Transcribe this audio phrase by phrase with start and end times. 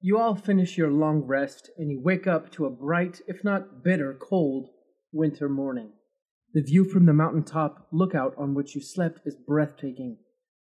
[0.00, 3.82] You all finish your long rest and you wake up to a bright, if not
[3.82, 4.68] bitter, cold
[5.12, 5.90] winter morning.
[6.54, 10.18] The view from the mountaintop lookout on which you slept is breathtaking,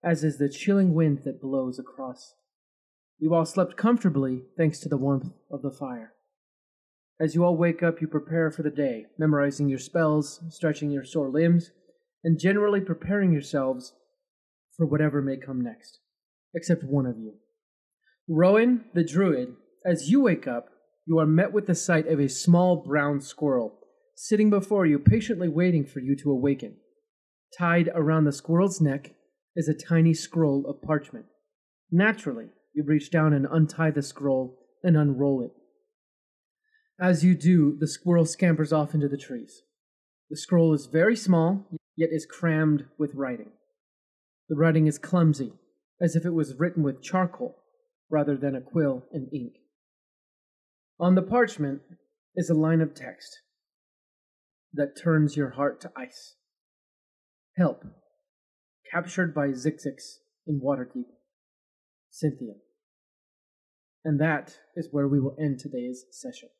[0.04, 2.34] as is the chilling wind that blows across.
[3.18, 6.12] You all slept comfortably thanks to the warmth of the fire.
[7.20, 11.04] As you all wake up, you prepare for the day, memorizing your spells, stretching your
[11.04, 11.70] sore limbs,
[12.22, 13.94] and generally preparing yourselves
[14.76, 15.98] for whatever may come next,
[16.54, 17.34] except one of you.
[18.28, 19.54] Rowan, the druid,
[19.84, 20.70] as you wake up,
[21.06, 23.78] you are met with the sight of a small brown squirrel
[24.16, 26.76] sitting before you, patiently waiting for you to awaken.
[27.58, 29.14] Tied around the squirrel's neck
[29.56, 31.26] is a tiny scroll of parchment.
[31.90, 35.52] Naturally, you reach down and untie the scroll and unroll it.
[36.98, 39.62] As you do, the squirrel scampers off into the trees.
[40.30, 41.66] The scroll is very small,
[41.96, 43.50] yet is crammed with writing.
[44.48, 45.52] The writing is clumsy,
[46.00, 47.56] as if it was written with charcoal
[48.10, 49.54] rather than a quill and ink.
[51.00, 51.80] On the parchment
[52.36, 53.40] is a line of text
[54.72, 56.34] that turns your heart to ice.
[57.56, 57.84] Help.
[58.90, 61.06] Captured by Zixix in Waterdeep.
[62.10, 62.54] Cynthia.
[64.04, 66.50] And that is where we will end today's session.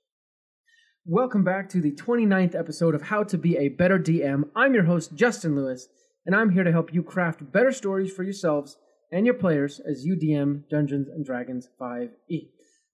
[1.05, 4.45] Welcome back to the 29th episode of How to Be a Better DM.
[4.57, 5.89] I'm your host, Justin Lewis,
[6.25, 8.79] and I'm here to help you craft better stories for yourselves
[9.15, 12.49] and your players as you DM Dungeons and Dragons 5e.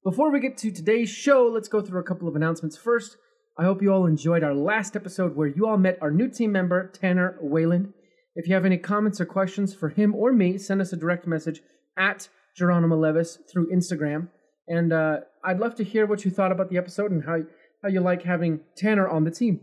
[0.05, 2.77] Before we get to today's show, let's go through a couple of announcements.
[2.77, 3.17] First,
[3.59, 6.53] I hope you all enjoyed our last episode where you all met our new team
[6.53, 7.95] member, Tanner Wayland.
[8.35, 11.27] If you have any comments or questions for him or me, send us a direct
[11.27, 11.63] message
[11.97, 14.29] at Geronimo Levis through Instagram.
[14.69, 17.39] And uh, I'd love to hear what you thought about the episode and how,
[17.83, 19.63] how you like having Tanner on the team.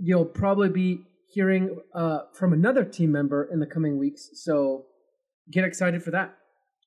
[0.00, 4.84] You'll probably be hearing uh, from another team member in the coming weeks, so
[5.50, 6.36] Get excited for that.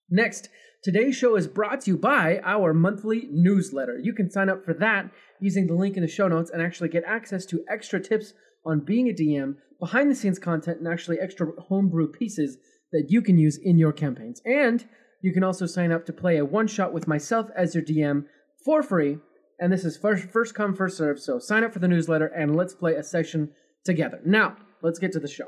[0.09, 0.49] Next,
[0.83, 3.97] today's show is brought to you by our monthly newsletter.
[3.97, 5.09] You can sign up for that
[5.39, 8.33] using the link in the show notes and actually get access to extra tips
[8.65, 12.57] on being a DM, behind the scenes content, and actually extra homebrew pieces
[12.91, 14.41] that you can use in your campaigns.
[14.45, 14.85] And
[15.21, 18.25] you can also sign up to play a one shot with myself as your DM
[18.63, 19.17] for free.
[19.59, 21.19] And this is first, first come, first serve.
[21.19, 23.51] So sign up for the newsletter and let's play a session
[23.85, 24.19] together.
[24.25, 25.47] Now, let's get to the show.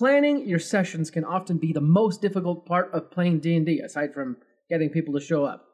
[0.00, 4.38] Planning your sessions can often be the most difficult part of playing D&D aside from
[4.70, 5.66] getting people to show up.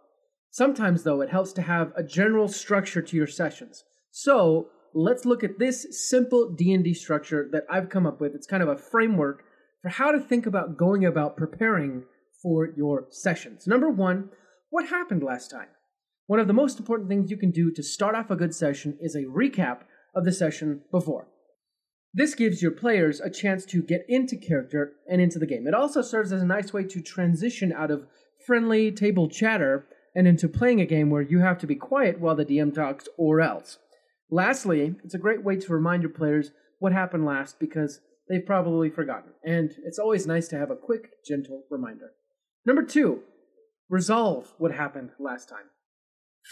[0.50, 3.84] Sometimes though it helps to have a general structure to your sessions.
[4.10, 8.34] So, let's look at this simple D&D structure that I've come up with.
[8.34, 9.44] It's kind of a framework
[9.80, 12.02] for how to think about going about preparing
[12.42, 13.68] for your sessions.
[13.68, 14.28] Number 1,
[14.70, 15.68] what happened last time?
[16.26, 18.98] One of the most important things you can do to start off a good session
[19.00, 19.82] is a recap
[20.16, 21.28] of the session before.
[22.16, 25.66] This gives your players a chance to get into character and into the game.
[25.66, 28.06] It also serves as a nice way to transition out of
[28.46, 29.84] friendly table chatter
[30.14, 33.06] and into playing a game where you have to be quiet while the DM talks
[33.18, 33.76] or else.
[34.30, 38.00] Lastly, it's a great way to remind your players what happened last because
[38.30, 42.12] they've probably forgotten, and it's always nice to have a quick, gentle reminder.
[42.64, 43.24] Number two,
[43.90, 45.68] resolve what happened last time.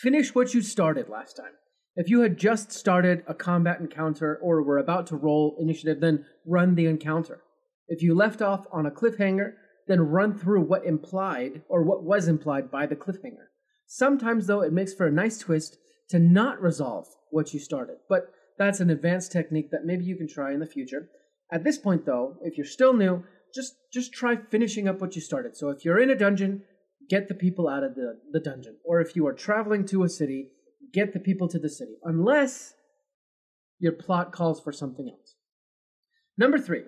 [0.03, 1.55] Finish what you started last time.
[1.97, 6.27] If you had just started a combat encounter or were about to roll initiative, then
[6.45, 7.43] run the encounter.
[7.87, 9.53] If you left off on a cliffhanger,
[9.87, 13.47] then run through what implied or what was implied by the cliffhanger.
[13.87, 15.77] Sometimes, though, it makes for a nice twist
[16.09, 20.29] to not resolve what you started, but that's an advanced technique that maybe you can
[20.29, 21.09] try in the future.
[21.53, 25.23] At this point, though, if you're still new, just just try finishing up what you
[25.23, 25.57] started.
[25.57, 26.63] So if you're in a dungeon,
[27.09, 28.79] get the people out of the, the dungeon.
[28.85, 30.49] Or if you are traveling to a city,
[30.95, 32.75] get the people to the city, unless
[33.79, 35.35] your plot calls for something else.
[36.39, 36.85] Number three,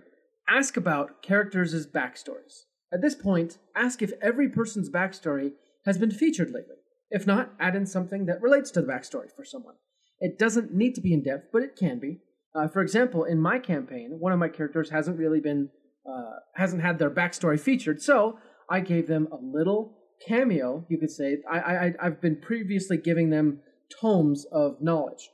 [0.49, 2.65] ask about characters' backstories.
[2.93, 5.53] At this point, ask if every person's backstory
[5.85, 6.77] has been featured lately.
[7.11, 9.75] If not, add in something that relates to the backstory for someone.
[10.19, 12.21] It doesn't need to be in depth, but it can be.
[12.55, 15.69] Uh, for example, in my campaign, one of my characters hasn't really been
[16.09, 18.39] uh, hasn't had their backstory featured, so
[18.71, 21.39] I gave them a little cameo, you could say.
[21.51, 23.61] I, I I've been previously giving them
[24.01, 25.31] tomes of knowledge.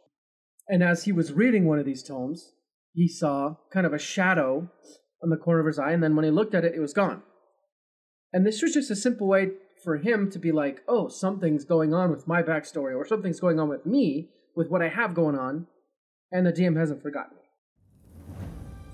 [0.69, 2.53] And as he was reading one of these tomes,
[2.93, 4.71] he saw kind of a shadow
[5.23, 6.93] on the corner of his eye, and then when he looked at it, it was
[6.93, 7.23] gone.
[8.33, 9.51] And this was just a simple way
[9.85, 13.59] for him to be like, oh, something's going on with my backstory, or something's going
[13.59, 15.67] on with me, with what I have going on,
[16.31, 17.43] and the DM hasn't forgotten me.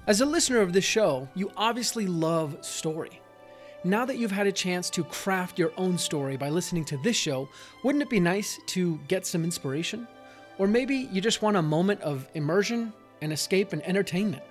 [0.07, 3.21] As a listener of this show, you obviously love story.
[3.85, 7.15] Now that you've had a chance to craft your own story by listening to this
[7.15, 7.49] show,
[7.85, 10.09] wouldn't it be nice to get some inspiration?
[10.59, 12.93] Or maybe you just want a moment of immersion
[13.23, 14.43] and escape and entertainment.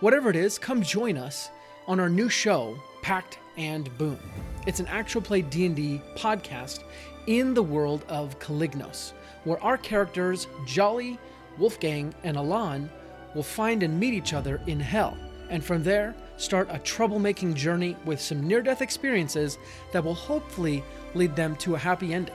[0.00, 1.48] Whatever it is, come join us
[1.86, 4.18] on our new show, Pact and Boon.
[4.66, 6.80] It's an actual play D&D podcast
[7.26, 11.18] in the world of Calignos, where our characters, Jolly,
[11.56, 12.90] Wolfgang, and Alan,
[13.34, 15.16] will find and meet each other in hell,
[15.48, 19.58] and from there, start a troublemaking journey with some near death experiences
[19.92, 20.82] that will hopefully
[21.14, 22.34] lead them to a happy ending.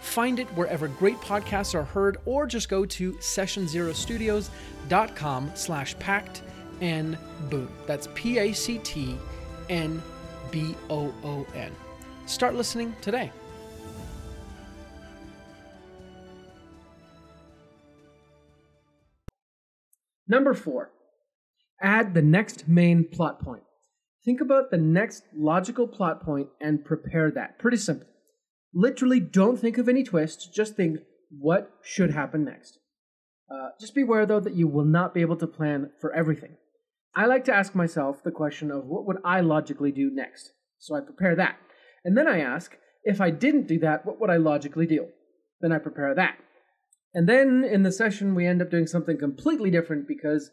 [0.00, 6.42] Find it wherever great podcasts are heard, or just go to sessionzerostudios.com slash pact
[6.80, 7.18] and
[7.50, 7.68] boon.
[7.86, 9.20] That's P-A-C-T-N-B-O-O-N.
[12.26, 13.30] Start listening today.
[20.28, 20.90] Number four,
[21.82, 23.62] add the next main plot point.
[24.24, 27.58] Think about the next logical plot point and prepare that.
[27.58, 28.06] Pretty simple.
[28.74, 30.98] Literally, don't think of any twists, just think
[31.30, 32.78] what should happen next.
[33.50, 36.56] Uh, just beware, though, that you will not be able to plan for everything.
[37.16, 40.52] I like to ask myself the question of what would I logically do next?
[40.78, 41.56] So I prepare that.
[42.04, 45.06] And then I ask, if I didn't do that, what would I logically do?
[45.60, 46.36] Then I prepare that.
[47.12, 50.50] And then in the session, we end up doing something completely different because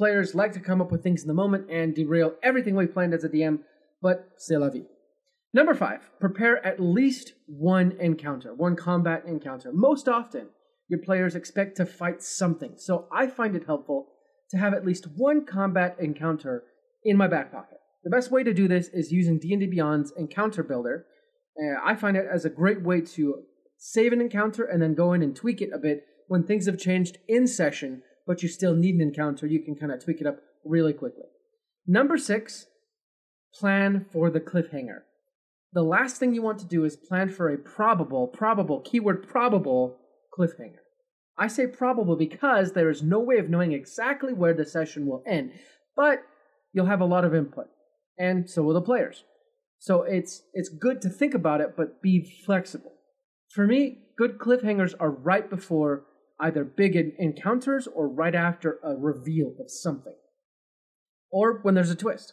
[0.00, 3.12] players like to come up with things in the moment and derail everything we've planned
[3.12, 3.58] as a DM,
[4.00, 4.86] but c'est la vie.
[5.52, 9.70] Number five, prepare at least one encounter, one combat encounter.
[9.74, 10.46] Most often,
[10.88, 14.06] your players expect to fight something, so I find it helpful
[14.48, 16.64] to have at least one combat encounter
[17.04, 17.76] in my back pocket.
[18.02, 21.04] The best way to do this is using D&D Beyond's Encounter Builder.
[21.62, 23.42] Uh, I find it as a great way to
[23.76, 26.78] save an encounter and then go in and tweak it a bit when things have
[26.78, 29.44] changed in session, but you still need an encounter.
[29.44, 31.24] You can kind of tweak it up really quickly.
[31.84, 32.66] Number six,
[33.52, 35.00] plan for the cliffhanger.
[35.72, 39.98] The last thing you want to do is plan for a probable, probable, keyword probable
[40.38, 40.78] cliffhanger.
[41.36, 45.24] I say probable because there is no way of knowing exactly where the session will
[45.26, 45.50] end,
[45.96, 46.22] but
[46.72, 47.66] you'll have a lot of input,
[48.16, 49.24] and so will the players.
[49.80, 52.92] So it's it's good to think about it, but be flexible.
[53.52, 56.04] For me, good cliffhangers are right before
[56.40, 60.16] either big encounters or right after a reveal of something,
[61.30, 62.32] or when there's a twist.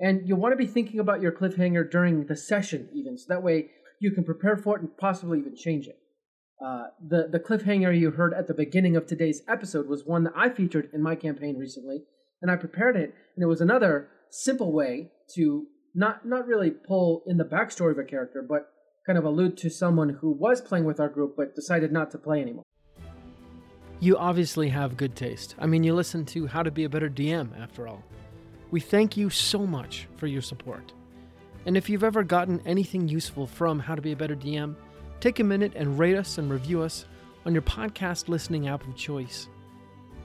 [0.00, 3.42] And you'll want to be thinking about your cliffhanger during the session, even, so that
[3.42, 5.98] way you can prepare for it and possibly even change it.
[6.64, 10.32] Uh, the the cliffhanger you heard at the beginning of today's episode was one that
[10.36, 12.02] I featured in my campaign recently,
[12.42, 17.22] and I prepared it, and it was another simple way to not not really pull
[17.26, 18.70] in the backstory of a character, but
[19.06, 22.18] kind of allude to someone who was playing with our group but decided not to
[22.18, 22.64] play anymore.
[24.00, 25.56] You obviously have good taste.
[25.58, 28.04] I mean, you listen to How to Be a Better DM, after all.
[28.70, 30.92] We thank you so much for your support.
[31.66, 34.76] And if you've ever gotten anything useful from How to Be a Better DM,
[35.18, 37.06] take a minute and rate us and review us
[37.44, 39.48] on your podcast listening app of choice.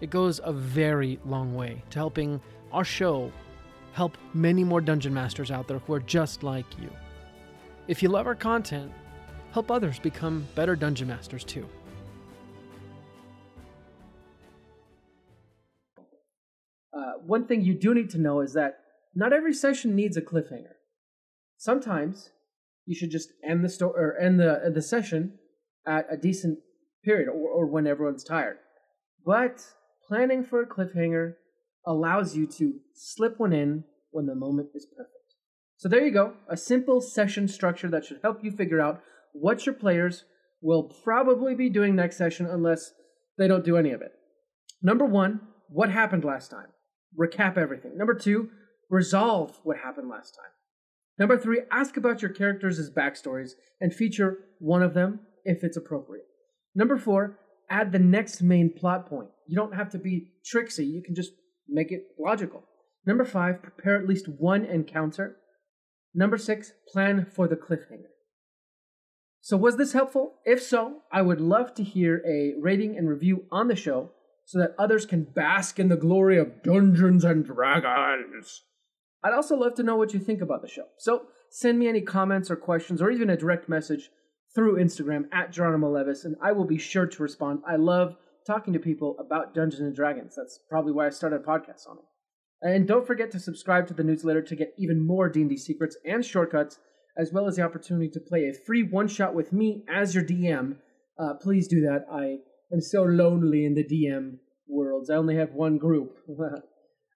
[0.02, 2.40] It goes a very long way to helping
[2.72, 3.32] our show
[3.94, 6.92] help many more dungeon masters out there who are just like you.
[7.88, 8.92] If you love our content,
[9.52, 11.68] help others become better dungeon masters too.
[17.34, 18.74] One thing you do need to know is that
[19.16, 20.76] not every session needs a cliffhanger.
[21.58, 22.30] Sometimes
[22.86, 25.22] you should just end the sto- or end the the session
[25.96, 26.60] at a decent
[27.04, 28.58] period or, or when everyone's tired.
[29.26, 29.56] But
[30.08, 31.26] planning for a cliffhanger
[31.94, 35.30] allows you to slip one in when the moment is perfect.
[35.78, 39.02] So there you go, a simple session structure that should help you figure out
[39.46, 40.26] what your players
[40.62, 42.94] will probably be doing next session unless
[43.40, 44.14] they don't do any of it.
[44.82, 45.42] Number 1,
[45.80, 46.73] what happened last time?
[47.20, 47.98] Recap everything.
[47.98, 48.50] Number 2,
[48.90, 50.52] resolve what happened last time.
[51.20, 56.26] Number three, ask about your characters' backstories and feature one of them if it's appropriate.
[56.74, 57.40] Number four,
[57.70, 59.30] add the next main plot point.
[59.48, 61.32] You don't have to be tricksy, you can just
[61.68, 62.64] make it logical.
[63.06, 65.38] Number five, prepare at least one encounter.
[66.16, 68.10] Number six, plan for the cliffhanger.
[69.42, 70.36] So, was this helpful?
[70.46, 74.12] If so, I would love to hear a rating and review on the show
[74.46, 78.64] so that others can bask in the glory of Dungeons and Dragons.
[79.24, 80.86] I'd also love to know what you think about the show.
[80.98, 84.10] So send me any comments or questions or even a direct message
[84.54, 87.62] through Instagram at Geronimo Levis, and I will be sure to respond.
[87.68, 90.36] I love talking to people about Dungeons and Dragons.
[90.36, 92.04] That's probably why I started a podcast on it.
[92.62, 96.24] And don't forget to subscribe to the newsletter to get even more D&D secrets and
[96.24, 96.80] shortcuts,
[97.18, 100.78] as well as the opportunity to play a free one-shot with me as your DM.
[101.20, 102.06] Uh, please do that.
[102.12, 102.38] I
[102.74, 105.10] am so lonely in the DM worlds.
[105.10, 106.18] I only have one group.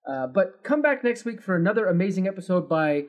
[0.09, 3.03] Uh, but come back next week for another amazing episode by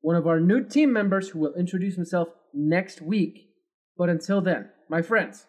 [0.00, 3.50] one of our new team members who will introduce himself next week.
[3.96, 5.46] But until then, my friends,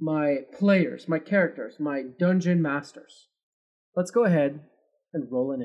[0.00, 3.28] my players, my characters, my dungeon masters,
[3.94, 4.60] let's go ahead
[5.12, 5.60] and roll in.